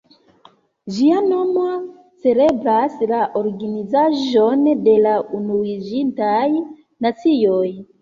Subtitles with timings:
[0.95, 1.65] Ĝia nomo
[2.23, 7.67] celebras la organizaĵon de la Unuiĝintaj Nacioj.